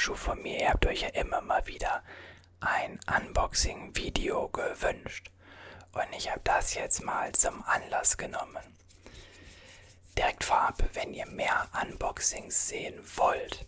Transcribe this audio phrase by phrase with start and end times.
[0.00, 0.58] Laufschuh von mir.
[0.58, 2.02] Ihr habt euch ja immer mal wieder
[2.60, 5.30] ein Unboxing-Video gewünscht.
[5.92, 8.62] Und ich habe das jetzt mal zum Anlass genommen.
[10.16, 13.66] Direkt vorab, wenn ihr mehr Unboxings sehen wollt,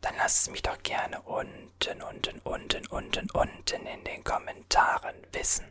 [0.00, 5.66] dann lasst es mich doch gerne unten, unten, unten, unten, unten in den Kommentaren wissen.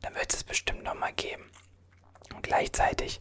[0.00, 1.50] Dann wird es bestimmt nochmal geben.
[2.36, 3.18] Und gleichzeitig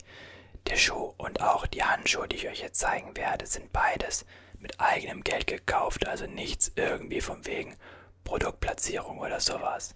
[0.67, 4.27] der Schuh und auch die Handschuhe, die ich euch jetzt zeigen werde, sind beides
[4.61, 7.75] mit eigenem Geld gekauft, also nichts irgendwie von wegen
[8.23, 9.95] Produktplatzierung oder sowas.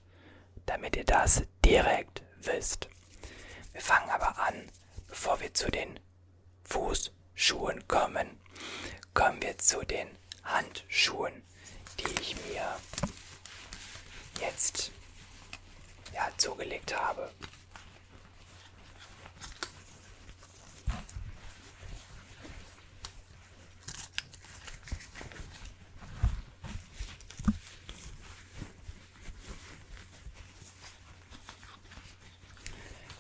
[0.66, 2.89] Damit ihr das direkt wisst.
[3.71, 4.69] Wir fangen aber an,
[5.08, 5.99] bevor wir zu den
[6.63, 8.39] Fußschuhen kommen,
[9.13, 10.08] kommen wir zu den
[10.43, 11.43] Handschuhen,
[11.99, 12.75] die ich mir
[14.41, 14.91] jetzt
[16.13, 17.30] ja, zugelegt habe.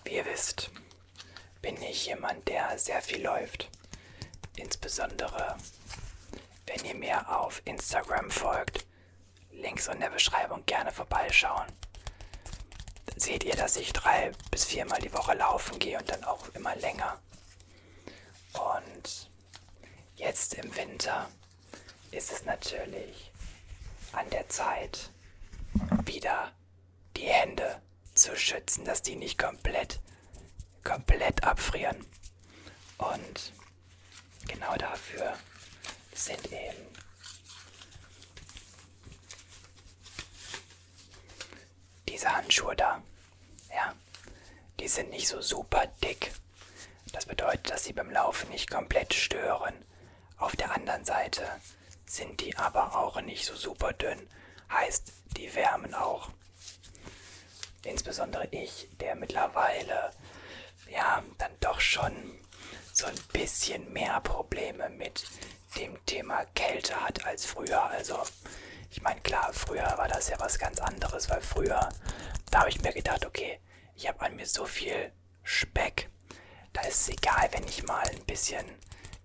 [0.03, 0.69] Wie ihr wisst,
[1.61, 3.69] bin ich jemand, der sehr viel läuft.
[4.55, 5.57] Insbesondere
[6.67, 8.85] wenn ihr mir auf Instagram folgt,
[9.51, 11.67] Links in der Beschreibung gerne vorbeischauen.
[13.15, 16.75] Seht ihr, dass ich drei bis viermal die Woche laufen gehe und dann auch immer
[16.75, 17.19] länger.
[18.53, 19.29] Und
[20.15, 21.29] jetzt im Winter
[22.11, 23.31] ist es natürlich
[24.11, 25.09] an der Zeit,
[26.03, 26.51] wieder
[27.15, 27.81] die Hände
[28.13, 29.99] zu schützen, dass die nicht komplett,
[30.83, 32.05] komplett abfrieren.
[32.97, 33.53] Und
[34.47, 35.37] genau dafür
[36.13, 36.87] sind eben
[42.07, 43.01] diese Handschuhe da.
[43.69, 43.93] Ja,
[44.79, 46.31] die sind nicht so super dick.
[47.11, 49.73] Das bedeutet, dass sie beim Laufen nicht komplett stören.
[50.37, 51.47] Auf der anderen Seite
[52.05, 54.27] sind die aber auch nicht so super dünn.
[54.71, 56.29] Heißt, die wärmen auch.
[57.83, 60.11] Insbesondere ich, der mittlerweile
[60.89, 62.39] ja dann doch schon
[62.95, 65.25] so ein bisschen mehr Probleme mit
[65.75, 67.83] dem Thema Kälte hat als früher.
[67.83, 68.17] Also
[68.89, 71.89] ich meine, klar, früher war das ja was ganz anderes, weil früher,
[72.51, 73.59] da habe ich mir gedacht, okay,
[73.95, 75.11] ich habe an mir so viel
[75.43, 76.09] Speck,
[76.71, 78.65] da ist es egal, wenn ich mal ein bisschen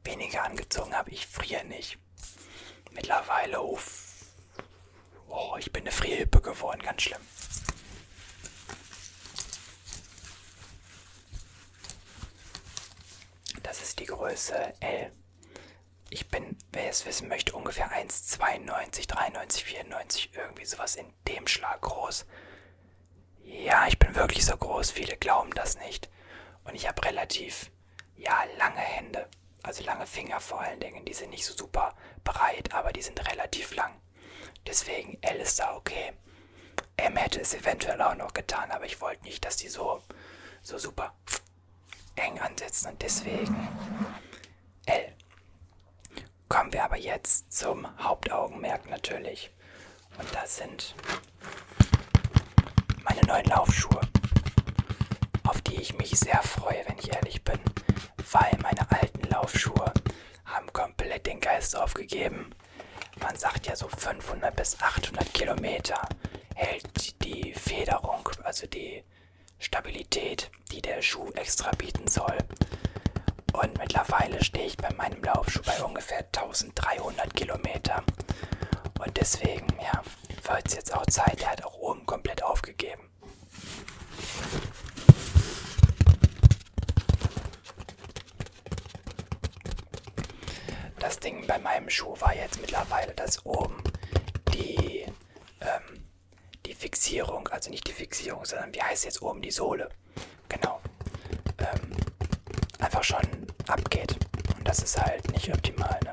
[0.02, 1.97] weniger angezogen habe, ich friere nicht.
[2.91, 4.25] Mittlerweile, uff,
[5.28, 7.22] oh, ich bin eine Frierhippe geworden, ganz schlimm.
[13.62, 15.12] Das ist die Größe L.
[16.09, 21.81] Ich bin, wer es wissen möchte, ungefähr 1,92, 93, 94, irgendwie sowas in dem Schlag
[21.82, 22.26] groß.
[23.44, 26.10] Ja, ich bin wirklich so groß, viele glauben das nicht.
[26.65, 27.70] Und ich habe relativ,
[28.16, 29.28] ja, lange Hände.
[29.62, 31.04] Also lange Finger vor allen Dingen.
[31.04, 31.94] Die sind nicht so super
[32.25, 34.00] breit, aber die sind relativ lang.
[34.66, 36.12] Deswegen L ist da okay.
[36.97, 40.03] M hätte es eventuell auch noch getan, aber ich wollte nicht, dass die so,
[40.62, 41.15] so super
[42.20, 42.91] eng ansetzen.
[42.91, 43.69] Und deswegen
[44.86, 45.12] L.
[46.48, 49.50] Kommen wir aber jetzt zum Hauptaugenmerk natürlich.
[50.19, 50.94] Und das sind
[53.04, 54.00] meine neuen Laufschuhe,
[55.48, 57.60] auf die ich mich sehr freue, wenn ich ehrlich bin,
[58.32, 59.92] weil meine alten Laufschuhe
[60.44, 62.50] haben komplett den Geist aufgegeben.
[63.20, 66.00] Man sagt ja so 500 bis 800 Kilometer
[66.54, 69.04] hält die Federung, also die
[69.60, 72.38] Stabilität, die der Schuh extra bieten soll.
[73.53, 78.02] Und mittlerweile stehe ich bei meinem Laufschuh bei ungefähr 1300 Kilometer.
[78.99, 80.02] Und deswegen, ja,
[80.43, 81.43] wird es jetzt auch Zeit.
[81.43, 83.02] Er hat auch oben komplett aufgegeben.
[90.99, 93.82] Das Ding bei meinem Schuh war jetzt mittlerweile, dass oben
[94.55, 95.00] die, die
[96.81, 99.91] Fixierung, also nicht die Fixierung, sondern wie heißt jetzt oben die Sohle?
[100.49, 100.81] Genau.
[101.59, 101.93] Ähm,
[102.79, 103.21] einfach schon
[103.69, 104.17] abgeht.
[104.56, 106.12] Und das ist halt nicht optimal, ne?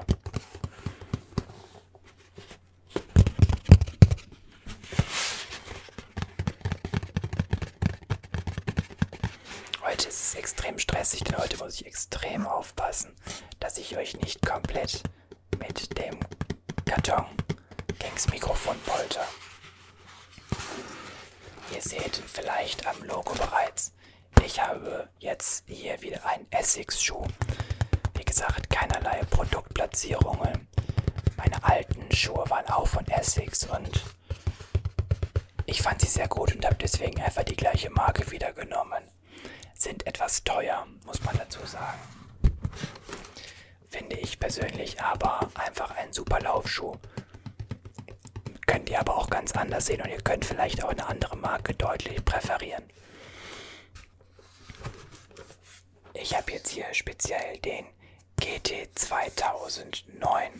[9.84, 13.16] Heute ist es extrem stressig, denn heute muss ich extrem aufpassen,
[13.62, 15.02] dass ich euch nicht komplett
[15.60, 16.19] mit dem
[16.84, 17.25] Karton
[18.00, 19.25] gegens Mikrofon polter.
[21.88, 23.94] Seht vielleicht am Logo bereits,
[24.44, 27.24] ich habe jetzt hier wieder einen Essex-Schuh.
[28.13, 30.68] Wie gesagt, keinerlei Produktplatzierungen.
[31.38, 34.04] Meine alten Schuhe waren auch von Essex und
[35.66, 39.04] ich fand sie sehr gut und habe deswegen einfach die gleiche Marke wieder genommen.
[39.74, 42.01] Sind etwas teuer, muss man dazu sagen.
[43.88, 46.98] Finde ich persönlich aber einfach ein super Laufschuh.
[48.88, 52.24] Könnt aber auch ganz anders sehen und ihr könnt vielleicht auch eine andere Marke deutlich
[52.24, 52.84] präferieren.
[56.13, 57.86] Ich habe jetzt hier speziell den
[58.39, 60.51] GT 2009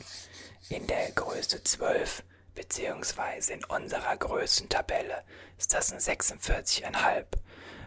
[0.70, 5.24] in der Größe 12 beziehungsweise in unserer Größentabelle
[5.58, 7.24] ist das ein 46,5.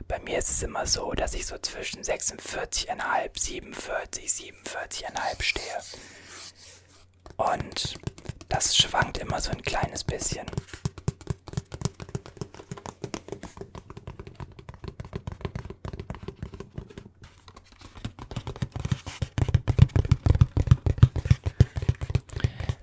[0.08, 5.82] Bei mir ist es immer so, dass ich so zwischen 46,5, 47, 47,5 stehe.
[7.36, 7.98] Und
[8.50, 10.44] das schwankt immer so ein kleines bisschen.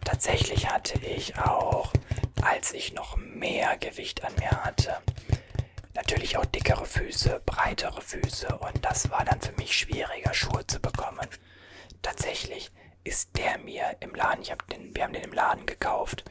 [0.03, 1.93] Tatsächlich hatte ich auch,
[2.41, 4.97] als ich noch mehr Gewicht an mir hatte,
[5.93, 10.79] natürlich auch dickere Füße, breitere Füße und das war dann für mich schwieriger, Schuhe zu
[10.79, 11.27] bekommen.
[12.01, 12.71] Tatsächlich
[13.03, 16.23] ist der mir im Laden, ich hab den, wir haben den im Laden gekauft,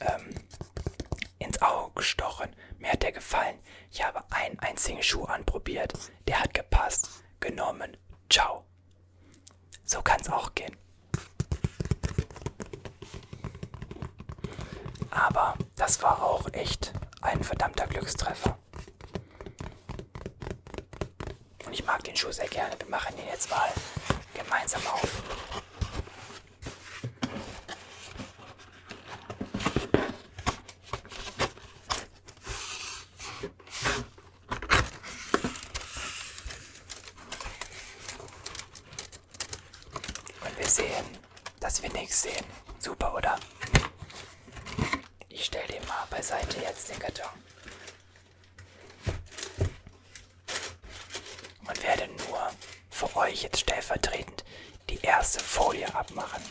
[0.00, 0.34] ähm,
[1.38, 2.54] ins Auge gestochen.
[2.78, 3.58] Mir hat der gefallen.
[3.90, 5.92] Ich habe einen einzigen Schuh anprobiert.
[6.28, 7.08] Der hat gepasst.
[7.40, 7.96] Genommen.
[8.28, 8.64] Ciao.
[9.84, 10.76] So kann es auch gehen.
[15.10, 16.92] Aber das war auch echt
[17.22, 18.58] ein verdammter Glückstreffer.
[21.66, 22.78] Und ich mag den Schuh sehr gerne.
[22.78, 23.70] Wir machen ihn jetzt mal
[24.34, 25.22] gemeinsam auf.
[40.42, 41.04] Und wir sehen,
[41.60, 42.44] dass wir nichts sehen.
[42.78, 43.38] Super, oder?
[45.28, 47.26] Ich stelle den mal beiseite jetzt den Karton.
[51.66, 52.50] Und werde nur
[52.90, 54.44] für euch jetzt stellvertretend
[54.88, 56.42] die erste Folie abmachen.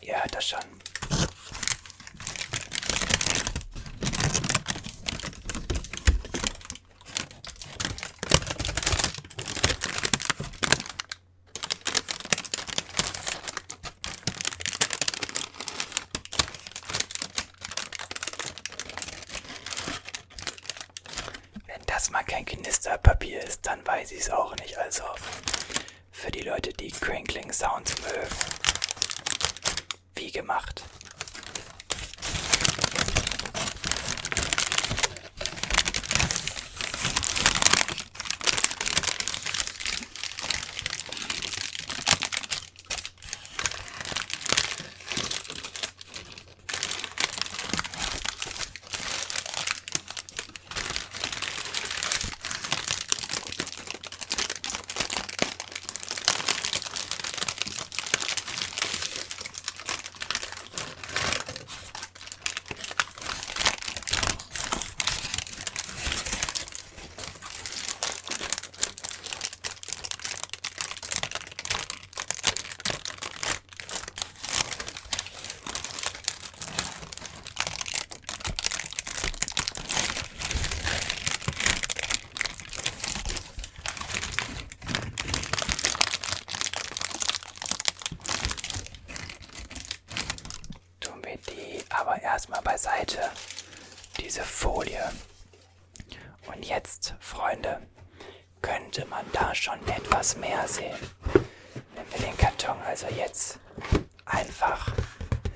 [0.00, 0.60] Ihr hört das schon.
[21.66, 24.78] Wenn das mal kein Knisterpapier ist, dann weiß ich es auch nicht.
[24.78, 25.02] Also
[26.12, 28.28] für die Leute, die Crinkling Sounds mögen.
[30.14, 30.84] Wie gemacht.
[91.00, 93.30] Tun wir die aber erstmal beiseite,
[94.18, 95.10] diese Folie.
[96.48, 97.80] Und jetzt, Freunde,
[98.60, 100.98] könnte man da schon etwas mehr sehen.
[101.94, 103.58] Wenn wir den Karton also jetzt
[104.26, 104.92] einfach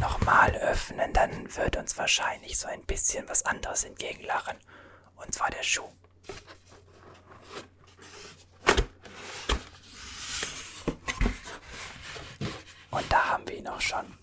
[0.00, 4.56] nochmal öffnen, dann wird uns wahrscheinlich so ein bisschen was anderes entgegenlachen.
[5.16, 5.92] Und zwar der Schuh.
[12.90, 14.18] Und da haben wir ihn auch schon.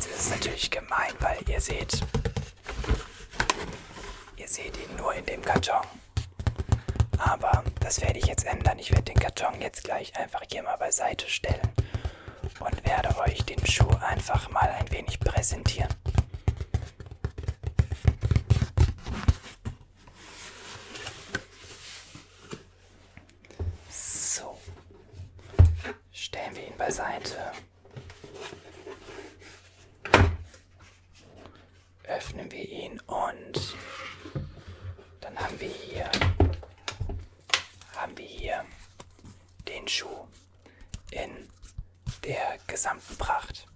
[0.00, 2.00] Jetzt ist es natürlich gemein, weil ihr seht,
[4.36, 5.86] ihr seht ihn nur in dem Karton.
[7.18, 8.78] Aber das werde ich jetzt ändern.
[8.78, 11.68] Ich werde den Karton jetzt gleich einfach hier mal beiseite stellen
[12.58, 15.94] und werde euch den Schuh einfach mal ein wenig präsentieren.
[23.88, 24.58] So.
[26.12, 27.52] Stellen wir ihn beiseite.
[32.04, 33.76] Öffnen wir ihn und
[35.20, 36.10] dann haben wir hier
[37.96, 38.64] haben wir hier
[39.68, 40.26] den Schuh.
[41.12, 41.48] in
[42.24, 43.66] der gesamten Pracht.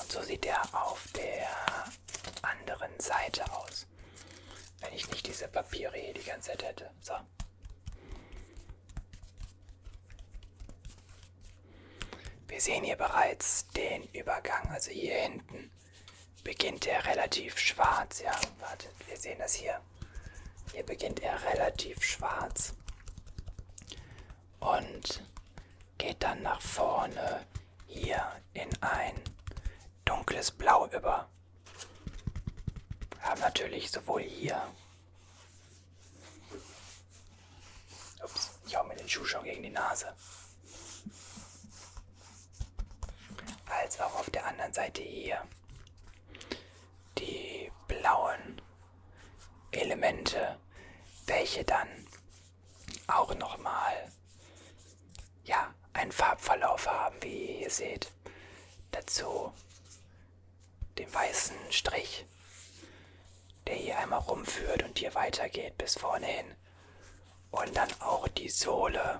[0.00, 1.48] Und so sieht er auf der
[2.42, 3.86] anderen Seite aus.
[4.80, 6.90] Wenn ich nicht diese Papiere hier die ganze Zeit hätte.
[7.00, 7.14] So.
[12.46, 14.68] Wir sehen hier bereits den Übergang.
[14.70, 15.70] Also hier hinten
[16.44, 18.20] beginnt er relativ schwarz.
[18.20, 19.80] Ja, wartet, wir sehen das hier.
[20.74, 22.74] Hier beginnt er relativ schwarz.
[24.60, 25.24] Und
[25.96, 27.46] geht dann nach vorne
[27.86, 29.14] hier in ein
[30.08, 31.28] dunkles Blau über.
[33.20, 34.62] Haben natürlich sowohl hier.
[38.22, 40.14] Ups, ich hau mir den Schuh schon gegen die Nase.
[43.66, 45.42] Als auch auf der anderen Seite hier
[47.18, 48.62] die blauen
[49.72, 50.58] Elemente,
[51.26, 51.88] welche dann
[53.08, 54.10] auch nochmal
[55.44, 58.10] ja, einen Farbverlauf haben, wie ihr hier seht.
[58.90, 59.52] Dazu
[60.98, 62.26] den weißen Strich,
[63.66, 66.54] der hier einmal rumführt und hier weitergeht bis vorne hin.
[67.50, 69.18] Und dann auch die Sohle,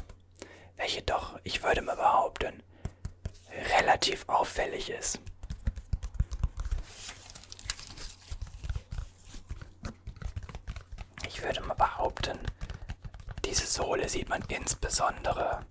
[0.76, 2.62] welche doch, ich würde mal behaupten,
[3.78, 5.20] relativ auffällig ist.
[11.26, 12.38] Ich würde mal behaupten,
[13.44, 15.64] diese Sohle sieht man insbesondere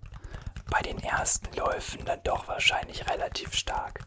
[0.70, 4.07] bei den ersten Läufen dann doch wahrscheinlich relativ stark.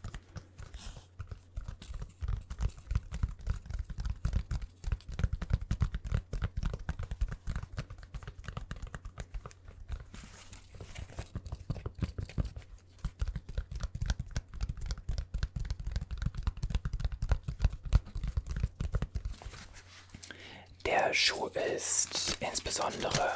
[21.31, 23.31] Schuh ist insbesondere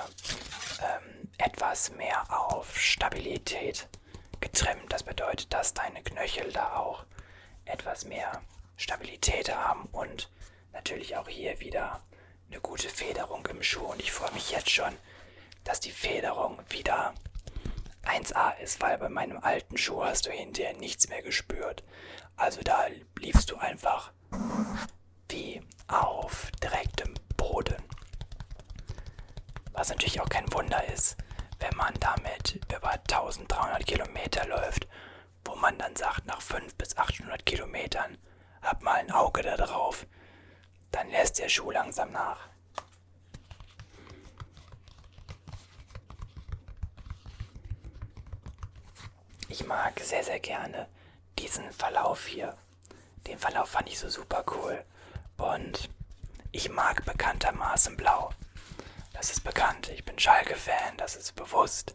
[0.82, 3.86] ähm, etwas mehr auf Stabilität
[4.40, 4.92] getrimmt.
[4.92, 7.04] Das bedeutet, dass deine Knöchel da auch
[7.64, 8.42] etwas mehr
[8.76, 10.28] Stabilität haben und
[10.72, 12.02] natürlich auch hier wieder
[12.50, 13.86] eine gute Federung im Schuh.
[13.86, 14.92] Und ich freue mich jetzt schon,
[15.62, 17.14] dass die Federung wieder
[18.02, 21.84] 1A ist, weil bei meinem alten Schuh hast du hinterher nichts mehr gespürt.
[22.34, 22.86] Also da
[23.20, 24.10] liefst du einfach
[25.30, 27.24] wie auf direktem Boden.
[29.75, 31.16] Was natürlich auch kein Wunder ist,
[31.59, 34.87] wenn man damit über 1300 Kilometer läuft,
[35.45, 38.16] wo man dann sagt, nach 500 bis 800 Kilometern,
[38.62, 40.07] hab mal ein Auge da drauf,
[40.93, 42.49] dann lässt der Schuh langsam nach.
[49.49, 50.88] Ich mag sehr, sehr gerne
[51.38, 52.57] diesen Verlauf hier.
[53.26, 54.85] Den Verlauf fand ich so super cool.
[55.37, 55.90] Und
[56.52, 58.31] ich mag bekanntermaßen Blau.
[59.25, 59.88] Das ist bekannt.
[59.88, 61.95] Ich bin Schalke-Fan, das ist bewusst.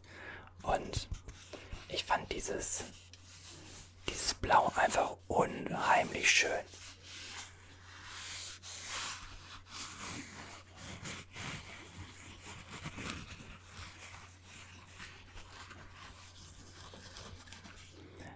[0.63, 1.07] Und
[1.87, 2.83] ich fand dieses,
[4.09, 6.49] dieses Blau einfach unheimlich schön.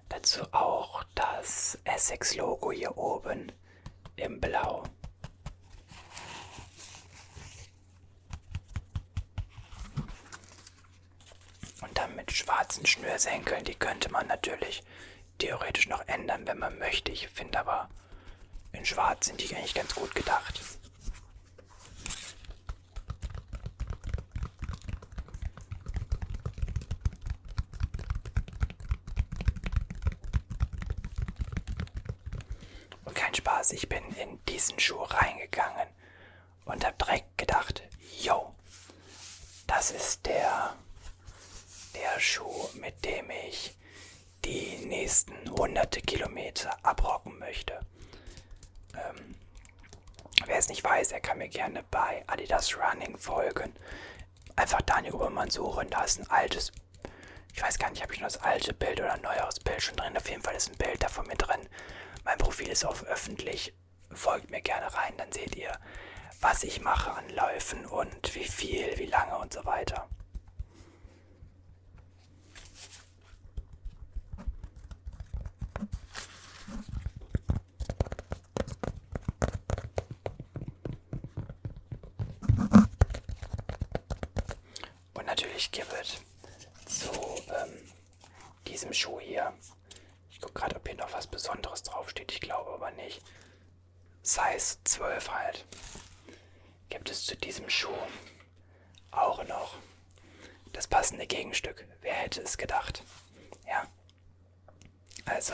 [0.09, 3.51] Dazu auch das Essex-Logo hier oben
[4.17, 4.83] im Blau.
[11.83, 14.83] Und dann mit schwarzen Schnürsenkeln, die könnte man natürlich
[15.37, 17.11] theoretisch noch ändern, wenn man möchte.
[17.11, 17.89] Ich finde aber,
[18.71, 20.61] in schwarz sind die eigentlich ganz gut gedacht.
[33.05, 35.87] Und kein Spaß, ich bin in diesen Schuh reingegangen
[36.65, 37.83] und habe direkt gedacht,
[38.19, 38.55] yo,
[39.67, 40.75] das ist der,
[41.95, 43.77] der Schuh, mit dem ich
[44.45, 47.79] die nächsten hunderte Kilometer abrocken möchte.
[48.93, 49.35] Ähm,
[50.45, 53.73] wer es nicht weiß, er kann mir gerne bei Adidas Running folgen.
[54.55, 56.71] Einfach Daniel Obermann suchen, da ist ein altes,
[57.55, 59.95] ich weiß gar nicht, habe ich nur das alte Bild oder ein neueres Bild schon
[59.95, 60.17] drin.
[60.17, 61.69] Auf jeden Fall ist ein Bild davon mir drin.
[62.23, 63.73] Mein Profil ist auf öffentlich.
[64.11, 65.71] Folgt mir gerne rein, dann seht ihr,
[66.41, 70.07] was ich mache an Läufen und wie viel, wie lange und so weiter.
[85.41, 86.01] Ich gebe
[86.85, 87.11] zu
[87.49, 87.91] ähm,
[88.67, 89.53] diesem Schuh hier.
[90.29, 92.31] Ich gucke gerade, ob hier noch was Besonderes draufsteht.
[92.31, 93.21] Ich glaube aber nicht.
[94.21, 95.65] Size 12 halt.
[96.89, 97.89] Gibt es zu diesem Schuh
[99.11, 99.75] auch noch
[100.71, 101.87] das passende Gegenstück.
[102.01, 103.03] Wer hätte es gedacht?
[103.67, 103.87] Ja.
[105.25, 105.53] Also,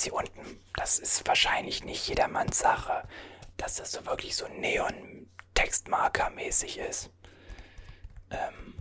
[0.00, 3.06] Das hier unten, das ist wahrscheinlich nicht jedermanns Sache,
[3.58, 7.10] dass das so wirklich so Neon-Textmarker-mäßig ist.
[8.30, 8.76] Ähm,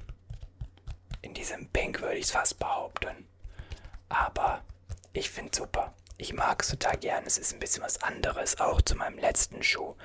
[1.21, 3.27] in diesem Pink würde ich es fast behaupten.
[4.07, 4.63] Aber
[5.11, 5.93] ich finde super.
[6.17, 7.25] Ich mag es total gern.
[7.25, 9.97] Es ist ein bisschen was anderes, auch zu meinem letzten Schuh.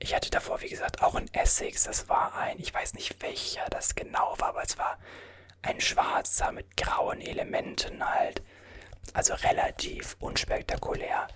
[0.00, 1.84] Ich hatte davor, wie gesagt, auch ein Essex.
[1.84, 4.98] Das war ein, ich weiß nicht welcher das genau war, aber es war
[5.62, 8.42] ein schwarzer mit grauen Elementen halt.
[9.14, 11.28] Also relativ unspektakulär.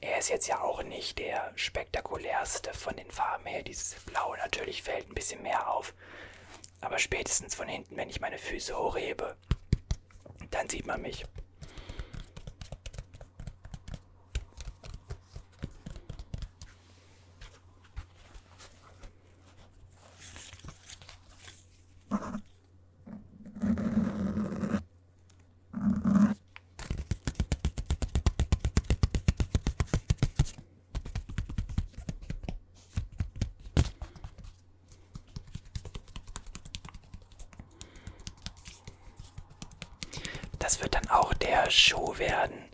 [0.00, 3.62] Er ist jetzt ja auch nicht der spektakulärste von den Farben her.
[3.62, 5.94] Dieses Blau natürlich fällt ein bisschen mehr auf.
[6.80, 9.36] Aber spätestens von hinten, wenn ich meine Füße hochhebe,
[10.50, 11.24] dann sieht man mich.
[40.58, 42.68] Das wird dann auch der Schuh werden,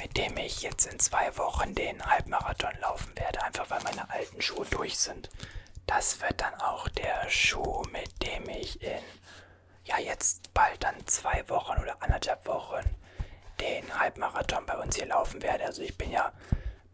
[0.00, 4.40] mit dem ich jetzt in zwei Wochen den Halbmarathon laufen werde, einfach weil meine alten
[4.40, 5.28] Schuhe durch sind.
[5.86, 9.02] Das wird dann auch der Schuh, mit dem ich in,
[9.84, 12.82] ja jetzt bald dann zwei Wochen oder anderthalb Wochen
[13.60, 15.64] den Halbmarathon bei uns hier laufen werde.
[15.64, 16.32] Also ich bin ja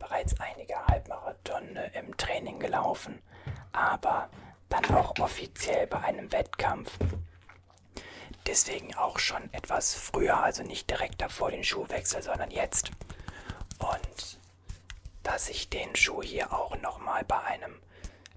[0.01, 3.23] bereits einige Halbmarathon im Training gelaufen,
[3.71, 4.29] aber
[4.69, 6.91] dann auch offiziell bei einem Wettkampf.
[8.47, 12.91] Deswegen auch schon etwas früher, also nicht direkt davor den Schuhwechsel, sondern jetzt.
[13.79, 14.39] Und
[15.23, 17.81] dass ich den Schuh hier auch nochmal bei einem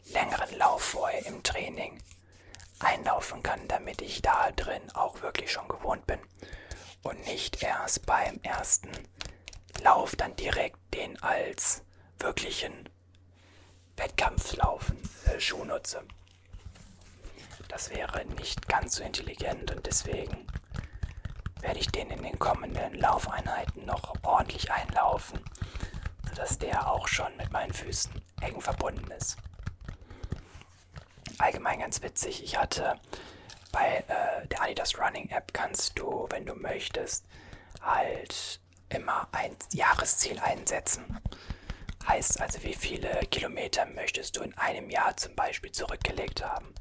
[0.05, 1.99] längeren Lauf vorher im Training
[2.79, 6.19] einlaufen kann, damit ich da drin auch wirklich schon gewohnt bin
[7.03, 8.91] und nicht erst beim ersten
[9.83, 11.83] Lauf dann direkt den als
[12.19, 12.89] wirklichen
[13.97, 16.03] Wettkampflaufen äh, Schuh nutze.
[17.67, 20.47] Das wäre nicht ganz so intelligent und deswegen
[21.61, 25.39] werde ich den in den kommenden Laufeinheiten noch ordentlich einlaufen,
[26.29, 29.37] sodass der auch schon mit meinen Füßen eng verbunden ist.
[31.37, 32.99] Allgemein ganz witzig, ich hatte
[33.71, 37.25] bei äh, der Adidas Running App kannst du, wenn du möchtest,
[37.81, 41.19] halt immer ein Jahresziel einsetzen.
[42.07, 46.73] Heißt also, wie viele Kilometer möchtest du in einem Jahr zum Beispiel zurückgelegt haben.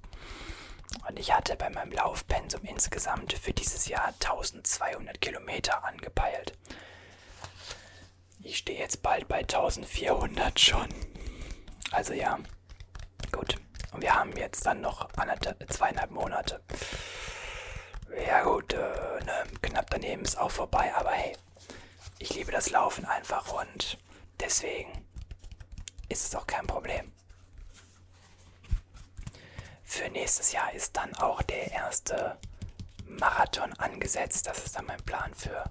[1.06, 6.56] Und ich hatte bei meinem Laufpensum insgesamt für dieses Jahr 1200 Kilometer angepeilt.
[8.42, 10.88] Ich stehe jetzt bald bei 1400 schon.
[11.90, 12.38] Also ja,
[13.32, 13.56] gut.
[13.92, 15.08] Und wir haben jetzt dann noch
[15.68, 16.60] zweieinhalb Monate.
[18.26, 21.36] Ja gut, äh, ne, knapp daneben ist auch vorbei, aber hey,
[22.18, 23.98] ich liebe das Laufen einfach und
[24.40, 25.06] deswegen
[26.08, 27.13] ist es auch kein Problem.
[29.84, 32.38] Für nächstes Jahr ist dann auch der erste
[33.06, 34.46] Marathon angesetzt.
[34.46, 35.64] Das ist dann mein Plan für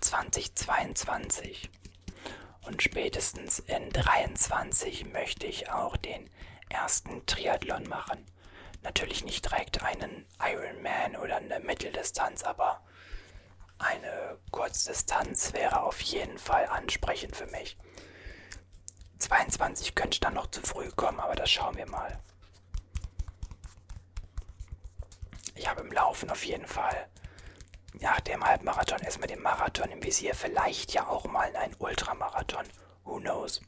[0.00, 1.70] 2022.
[2.66, 6.30] Und spätestens in 2023 möchte ich auch den
[6.68, 8.24] ersten Triathlon machen.
[8.82, 12.82] Natürlich nicht direkt einen Ironman oder eine Mitteldistanz, aber
[13.78, 17.76] eine Kurzdistanz wäre auf jeden Fall ansprechend für mich.
[19.18, 22.18] 22 könnte dann noch zu früh kommen, aber das schauen wir mal.
[25.54, 27.08] Ich habe im Laufen auf jeden Fall
[27.94, 32.66] nach dem Halbmarathon erstmal den Marathon im Visier, vielleicht ja auch mal ein Ultramarathon.
[33.04, 33.60] Who knows?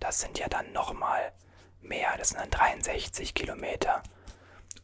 [0.00, 1.32] Das sind ja dann nochmal
[1.80, 4.02] mehr, das sind dann 63 Kilometer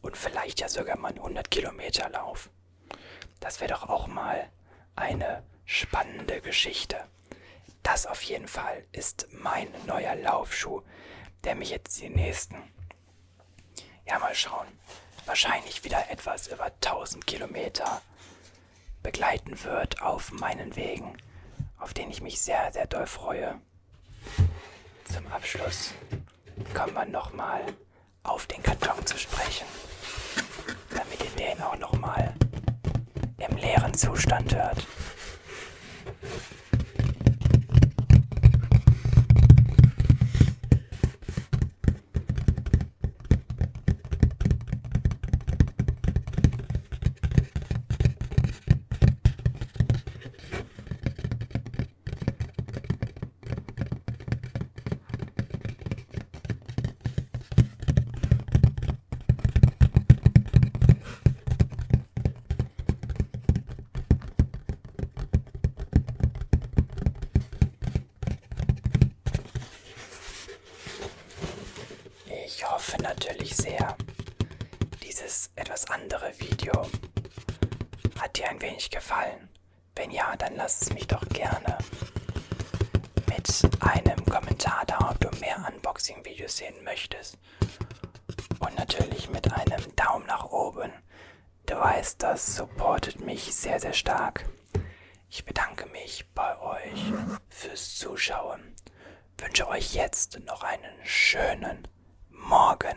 [0.01, 2.49] und vielleicht ja sogar mal ein 100 Kilometer Lauf.
[3.39, 4.49] Das wäre doch auch mal
[4.95, 7.03] eine spannende Geschichte.
[7.83, 10.81] Das auf jeden Fall ist mein neuer Laufschuh,
[11.43, 12.55] der mich jetzt die nächsten,
[14.05, 14.67] ja mal schauen,
[15.27, 18.01] wahrscheinlich wieder etwas über 1000 Kilometer
[19.03, 21.17] begleiten wird auf meinen Wegen,
[21.79, 23.59] auf denen ich mich sehr, sehr doll freue.
[25.05, 25.93] Zum Abschluss
[26.73, 27.61] kommen wir nochmal
[28.23, 29.67] auf den Karton zu sprechen,
[30.89, 32.33] damit ihr den auch nochmal
[33.37, 34.85] im leeren Zustand hört.
[72.45, 73.95] Ich hoffe natürlich sehr,
[75.03, 76.87] dieses etwas andere Video
[78.17, 79.49] hat dir ein wenig gefallen.
[79.93, 81.77] Wenn ja, dann lass es mich doch gerne
[83.27, 87.37] mit einem Kommentar da, ob du mehr Unboxing-Videos sehen möchtest.
[88.59, 90.93] Und natürlich mit einem Daumen nach oben.
[91.65, 94.47] Du weißt, das supportet mich sehr, sehr stark.
[95.29, 97.03] Ich bedanke mich bei euch
[97.49, 98.75] fürs Zuschauen.
[99.39, 101.85] Wünsche euch jetzt noch einen schönen
[102.29, 102.95] Morgen,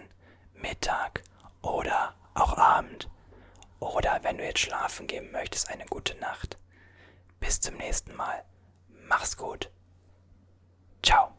[0.54, 1.24] Mittag
[1.60, 3.08] oder auch Abend.
[3.78, 6.58] Oder wenn du jetzt schlafen gehen möchtest, eine gute Nacht.
[7.38, 8.44] Bis zum nächsten Mal.
[8.88, 9.70] Mach's gut.
[11.02, 11.32] Ciao.